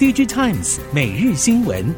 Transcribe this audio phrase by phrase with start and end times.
[0.00, 1.94] DigiTimes 每日新闻。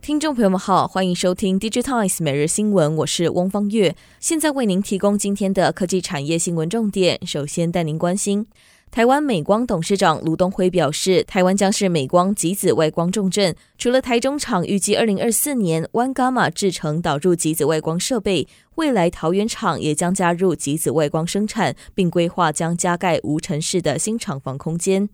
[0.00, 7.18] 听众朋友们好，欢迎收听 DigiTimes 每日新闻，我是翁方月，现在为您提供今天的科技产业新闻重点。
[7.26, 8.46] 首先带您关心。
[8.90, 13.54] 台湾美光董事长卢东辉表示，台湾将是美光极紫外光重镇。
[13.78, 25.08] 除了台中厂预计二零二四年 One Gamma 制程导入极紫外光设备，未来桃园厂也将加入极紫外光生产，并规划将加盖无尘室的新厂房空间。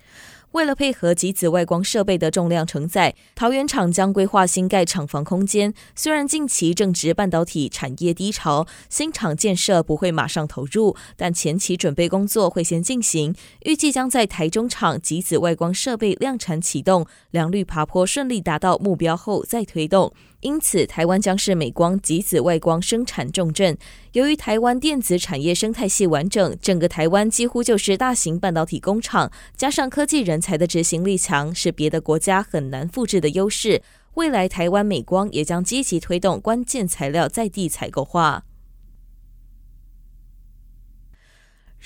[0.56, 5.74] 为了配合极紫外光设备的重量承载，桃园厂将规划新盖厂房空间。
[5.94, 13.34] 虽然近期正值半导体产业低潮，新厂建设不会马上投入，但前期准备工作会先进行。
[13.66, 20.10] 预计将在台中厂极紫外光设备量产启动，良率爬坡顺利达到目标后再推动。
[20.46, 23.76] 因此，台湾将是美光及紫外光生产重镇。
[24.12, 33.82] 由于台湾电子产业生态系完整，整个台湾几乎就是大型半导体工厂，加上科技人才的执行力强，是别的国家很难复制的优势。
[34.14, 38.44] 未来，台湾美光也将积极推动关键材料在地采购化。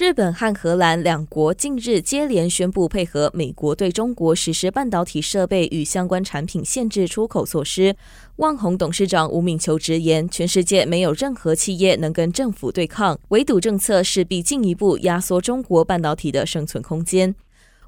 [0.00, 7.94] 日本和荷兰两国近日接连宣布配合美国对中国实施半导体设备与相关产品限制出口措施。
[8.36, 17.34] 万宏董事长吴敏球直言，全世界没有任何企业能跟政府对抗，围堵政策势必进一步压缩中国半导体的生存空间。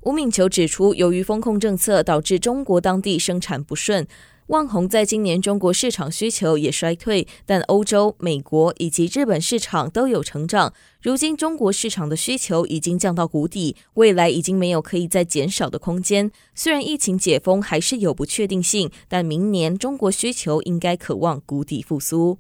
[0.03, 4.07] 吴敏球指出，由于封控政策导致中国当地生产不顺。
[4.49, 10.75] 万宏在今年中国市场需求也衰退，但欧洲、美国以及日本市场都有成长。
[11.01, 16.31] 如今中国市场的需求已经降到谷底，未来已经没有可以再减少的空间。
[16.55, 22.39] 虽然疫情解封还是有不确定性，但明年中国需求应该可望谷底复苏。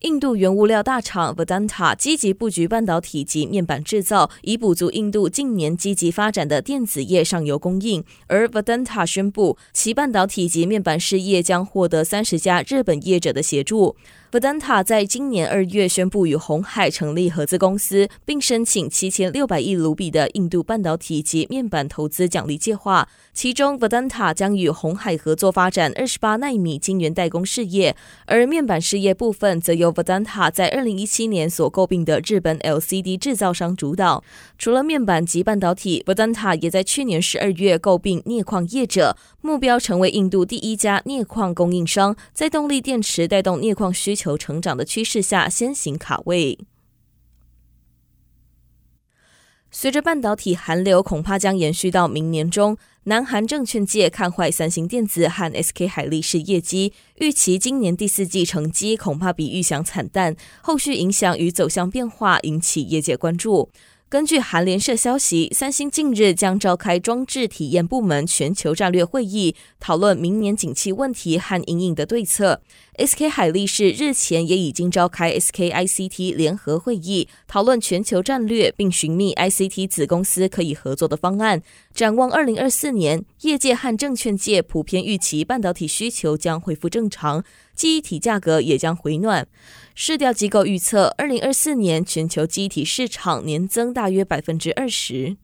[0.00, 8.04] 印度原物料大厂 Vedanta 积极布局半导体及面板制造，以补足印度近年积极发展的电子业上游供应。
[8.26, 13.96] 而 Vedanta 宣布，其半导体及面板事业将获得三十家日本业者的协助。
[14.32, 23.08] Vedanta 在今年二月宣布与红海成立合资公司，并申请七千六百亿卢比的印度半导体及面板投资奖励计划。
[23.32, 27.94] 其中，Vedanta 将与红海合作发展二十八纳米晶圆代工事业，
[28.24, 34.24] 而面板事业部分则由 Vedanta 在二零一七年所购并的日本 LCD 制造商主导。
[34.58, 44.36] 除了面板及半导体，Vedanta 也在去年十二月购并镍矿业者，目标成为印度第一家镍矿供应商，在动力电池带动镍矿需求。
[44.36, 46.58] 成长的趋势下，先行卡位。
[49.70, 63.70] 随着半导体寒流恐怕将延续到明年中，南韩证券界看坏三星电子和 SK 海力士业绩，预期今年第四季成绩恐怕比预想惨淡，后续影响与走向变化引起业界关注。
[64.08, 72.62] 根据韩联社消息，三星近日将召开装置体验部门全球战略会议，讨论明年景气问题和因应的对策。
[72.96, 81.60] SK 海力士日前也已经召开 SK ICT 联合会议，讨论全球战略，并寻觅 ICT 子公司可以合作的方案。
[81.92, 87.42] 展望二零二四年，业界和证券界普遍预期半导体需求将恢复正常，
[87.76, 89.46] 记忆体价格也将回暖。
[89.94, 95.36] 市调机构预测，二零二四年全球记忆体市场年增大约百分之二十。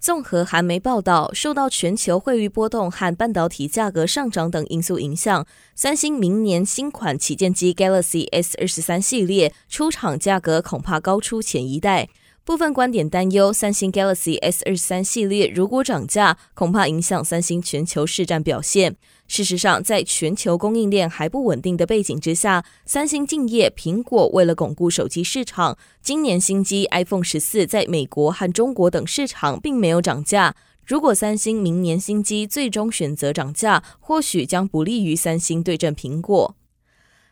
[0.00, 12.08] 综合韩媒报道，受到全球汇率波动和半导体价格上涨等因素影响，三星明年新款旗舰机 Galaxy S 二十三系列出厂价格恐怕高出前一代。
[12.48, 18.96] 部分观点担忧，三星 Galaxy S 二十三系列如果涨价，恐怕影响三星全球市占表现。
[19.26, 30.54] 事实上，在全球供应链还不稳定的背景之下，三星敬业，苹果为了巩固手机市场，今年新机 iPhone 十四在美国和中国等市场并没有涨价。
[30.86, 36.56] 如果三星明年新机最终选择涨价，或许将不利于三星对阵苹果。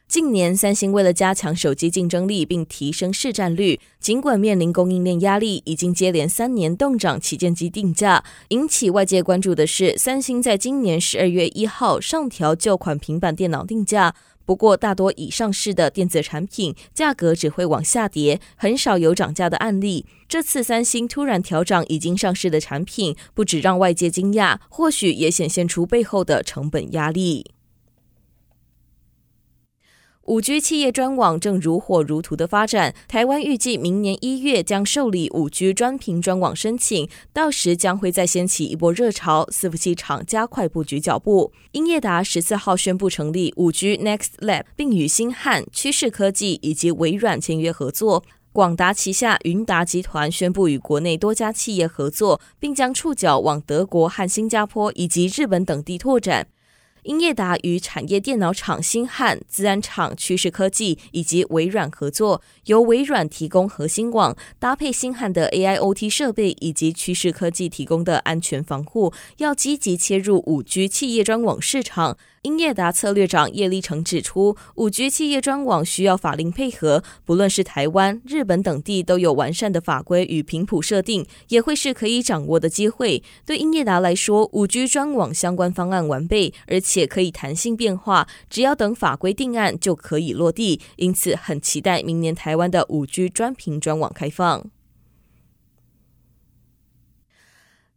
[0.08, 8.23] 近年，三星为了加强手机竞争力并提升市占率，尽管面临供应链压力，已经接连三年冻涨旗舰机定价。
[8.49, 14.14] 引起外界关注的是，三星在今年十二月一号上调旧款平板电脑定价。
[14.44, 20.06] 不过，大多已上市的电子产品价格只会往下跌，很少有涨价的案例。
[20.29, 27.56] 这次三星突然调涨已经上市的产品，不只让外界惊讶，或许也显现出背后的成本压力。
[30.26, 41.52] 五 G 企业专网正如火如荼的发展，台湾预计明年一月将受理五 G 专频专网申请，到时将会再掀起一波热潮，伺服器厂加快布局脚步。
[41.70, 48.25] 英业达十四号宣布成立五 G Next Lab，并与星汉、趋势科技以及微软签约合作。
[48.52, 56.49] 广达旗下云达集团宣布与国内多家企业合作，并将触角往德国和新加坡以及日本等地拓展。
[57.06, 72.19] 英业达与产业电脑厂星汉、自然厂趋势科技以及微软合作，由微软提供核心网，搭配星汉的 AIoT 设备以及趋势科技提供的安全防护，要积极切入五 G 企业专网市场。
[72.47, 83.21] 英业达策略长叶立成指出，五 G 企业专网需要法令配合，不论是台湾、日本等地都有完善的法规与频谱设定，也会是可以掌握的机会。
[83.45, 90.81] 对英业达来说，五 G 专网相关方案完备，而且可以弹性变化，只要等法规定案就可以落地。
[90.95, 94.71] 因此，很期待明年台湾的五 G 专频专网开放。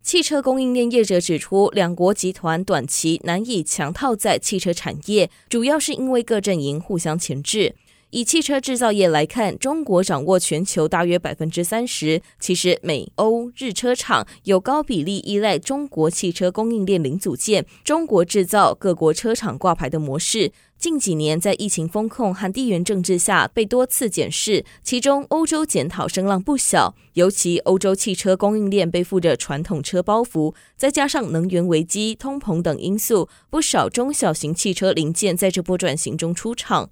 [0.02, 7.76] 汽车供应链业者指出，两国集团短期难以强套在汽车产业，主要是因为各阵营互相牵制。
[8.12, 12.20] 以汽车制造业来看，中国掌握全球大约百分之三十。
[12.40, 26.96] 其实美欧日车厂有高比例依赖中国汽车供应链零组件，中国制造各国车厂挂牌的模式，近几年在疫情风控和地缘政治下被多次检视，其中欧洲检讨声浪不小。
[27.14, 36.90] 尤其欧洲汽车供应链背负着传统车包袱，再加上能源危机、通膨等因素，不少中小型汽车零件在这波转型中出场。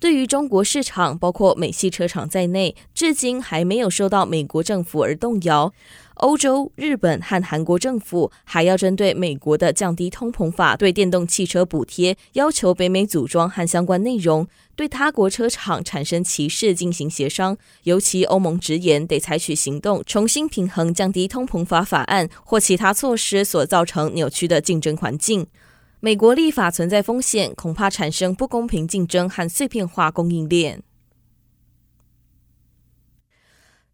[0.00, 5.74] 对于中国市场，包括美系车厂在内，至今还没有受到美国政府而动摇。
[6.14, 17.58] 欧洲、日本和韩国政府还要针对美国的降低通膨法对电动汽车补贴，要求北美组装和相关内容，对他国车厂产生歧视进行协商。
[17.82, 25.46] 尤其欧盟直言得采取行动，重新平衡降低通膨法法案或其他措施所造成扭曲的竞争环境。
[26.02, 30.82] 美国立法存在风险，恐怕产生不公平竞争和碎片化供应链。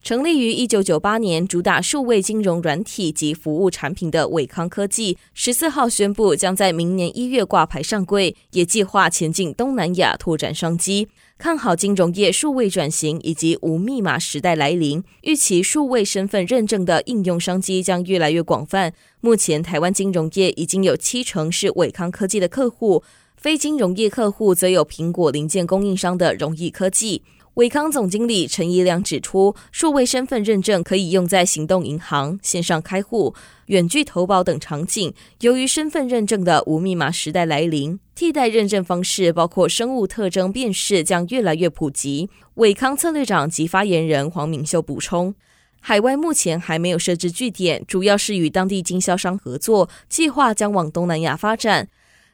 [0.00, 11.08] 成立于一九九八年，主打数位金融软体及服务产品的伟康科技，十四号宣布将在明年一月挂牌上柜，也计划前进东南亚拓展商机。
[11.38, 18.94] 看好金融业数位转型以及无密码时代来临，预期数位身份认证的应用商机将越来越广泛。
[19.20, 23.02] 目前，台湾金融业已经有七成是伟康科技的客户，
[23.36, 27.22] 非金融业客户则有苹果零件供应商的荣易科技。
[27.54, 33.34] 伟康总经理陈怡良指出，数位身份认证可以用在行动银行、线上开户、
[33.66, 35.12] 远距投保等场景。
[35.40, 42.30] 由于身份认证的无密码时代来临，替代认证方式包括生物特征辨识将越来越普及。
[42.54, 45.34] 伟康策略长及发言人黄敏秀补充，
[45.80, 51.90] 海外目前还没有设置据点，主要是与当地经销商合作，计划将往东南亚发展。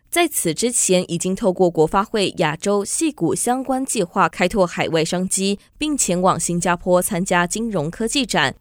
[0.09, 8.55] 在此之前，已经透过国发会亚洲矽谷相关计划开拓海外商机，并前往新加坡参加金融科技展。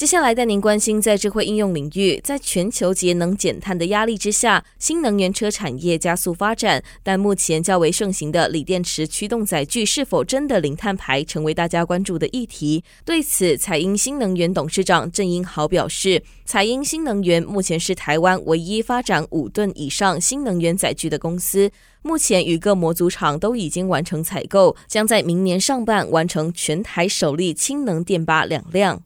[0.00, 6.82] 接下来带您关心，在智慧应用领域，在全球节能减碳的压力之下，新能源车产业加速发展。
[7.02, 12.82] 但目前较为盛行的锂电池驱动载具是否真的零碳排，成为大家关注的议题。
[13.04, 21.70] 对此，彩英新能源董事长郑英豪表示，彩英新能源目前是台湾唯一发展五吨以上新能源载具的公司，
[22.00, 29.02] 目前与各模组厂都已经完成采购，将在明年上半完成全台首例氢能电巴两辆。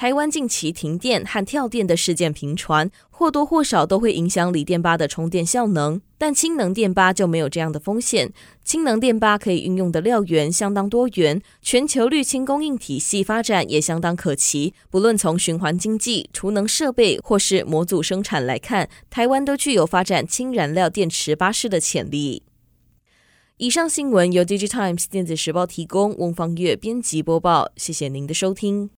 [0.00, 6.00] 台湾近期停电和跳电的事件频传，或多或少都会影响锂电巴的充电效能。
[6.16, 8.32] 但氢能电巴就没有这样的风险。
[8.64, 14.72] 氢能电巴可以运用的料源相当多元，全球绿氢供应体系发展也相当可期。
[14.88, 22.42] 不论从循环经济、储能设备或是模组生产来看，台湾都具有发展氢燃料电池巴士的潜力。
[23.58, 27.70] 以上新闻由《DigiTimes 电子时报》提供，翁方月编辑播报。
[27.76, 28.90] 谢谢您的收听。